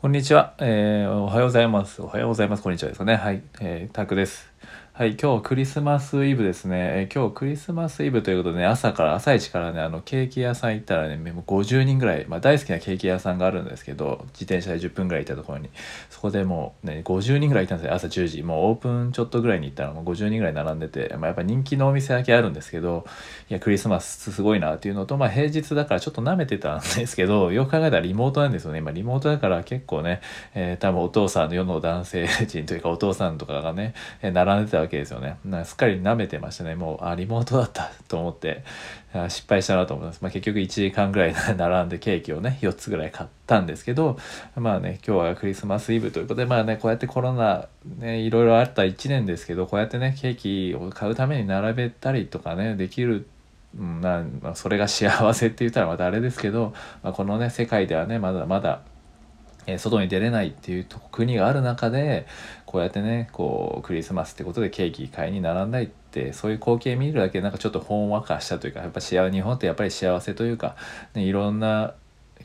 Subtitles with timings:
[0.00, 2.00] こんにちは、えー、おはようございます。
[2.00, 2.62] おはようございます。
[2.62, 3.16] こんにちはですかね。
[3.16, 4.50] はい、えー、タクです。
[5.00, 6.76] はい、今日クリスマスイブですね。
[6.76, 15.70] え今日クリスマスイブということでね、朝から、朝一からね、あの、ケーキ屋さん行ったらね、もう50人ぐらい、まあ大好きなケーキ屋さんがあるんですけど、自転車で10分ぐらい行ったところに、
[16.10, 17.94] そこでもうね、50人ぐらいいたんですよ。
[17.94, 18.42] 朝10時。
[18.42, 23.06] もうオープンちょっとぐらいに行ったらもう50人ぐらい並んでて、まあやっぱ人気のお店だけあるんですけど、
[23.48, 28.80] いや、クリスマスすごいなっていうのと、まあ平日だからちょっと舐めてたんですけど、 よく考えたらリモートなんですよね。
[28.80, 30.20] 今リモートだから結構ね、
[30.54, 35.38] えー、多分お父さんの世の男性陣というかお父さんとかがね、並んでたわけですよね。
[35.44, 38.64] なすっかり舐めてましたねもうあリモートだったと思って
[39.28, 44.18] 失敗したなと思います、まあ、結局1時間ぐらい並んでケーキをね4つぐらい買ったんですけど
[44.56, 47.68] まあね今日はクリスマスイブということでまあねこうやってコロナ
[47.98, 53.26] ねいろいろあった1年ですけどこうやってねケーキを買うために並べたりとかねできる
[53.78, 54.00] うん、
[54.42, 58.82] ま、それが幸せって言ったらまたあれですけど、まあ、このね世界ではねまだまだ
[59.66, 62.26] え外に出れないっていう国がある中で
[62.66, 70.76] こうやってねこうクリスマスってことでケーキ買いに並んだりってそういう光景見るだけでなんかちょっとほんわかしたというかやっぱ幸日本ってやっぱり幸せというか、
[71.14, 71.94] ね、いろんな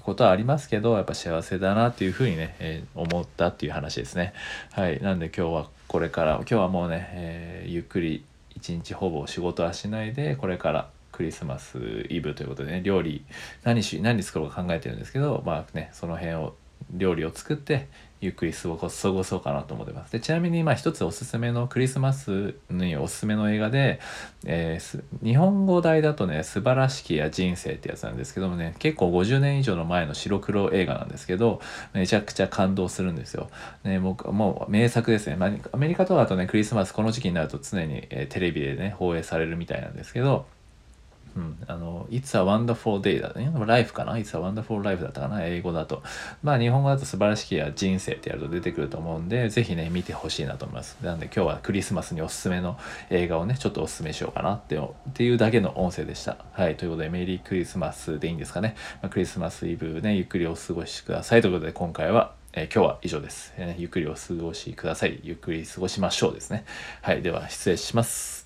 [0.00, 4.34] ことはありますけどやっぱ幸せだなっていうふうにね、えー、思ったっていう話ですね。
[4.72, 13.24] はい、なんで今日はこれから今日はもうね、えー、ゆっくり一日ほぼ仕事はしないでこれからクリスマスイブということでね料理
[13.62, 16.54] 何し何作ろうか考えてるんですけどまあねその辺を
[16.94, 17.88] 料理を作って
[18.24, 24.00] ゆっくり過ごそうかなと思ってますでちなみにまあ一つおすすめのクリスマスにおすすめの映画で、
[24.46, 31.60] えー、日本語題だとね「素晴らしきや人生」ってやつなんですけどもね結構50年以上の前の白黒映画なんですけど
[31.92, 33.50] めちゃくちゃ感動するんですよ。
[33.84, 40.46] ね、僕もう名作ですね、まあ、アメリカとかだとねクリスマスこの時期になると常に、えー、テレビでね放映されるみたいなんですけど
[41.36, 43.50] うん、あの、It's a Wonderful Day だね。
[43.66, 45.44] Life かな ?It's a Wonderful Life だったかな？
[45.44, 46.02] 英語だと。
[46.42, 50.96] まあ、日本語だと素晴らしきや人生ってやると出てくると思うんで、ぜひね、見てほしいなと思います。
[51.02, 52.78] なんで今日はクリスマスにおすすめの
[53.10, 56.38] 映画をね、ちょっとおすすめしようかなってっていうだけの音声でした。
[56.52, 56.76] はい。
[56.76, 58.76] ということで、メリークリスマスでいいんですかね？
[59.02, 61.42] まあ、クリスマスイブね、ゆっくりお過ごしください。
[61.42, 65.18] ということで、今回は、え、今日は以上です、え、ゆっくりお過ごしください。
[65.24, 66.64] ゆっくり過ごしましょうですね。
[67.02, 67.22] はい。
[67.22, 68.43] では、失礼します。